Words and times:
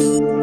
you 0.00 0.35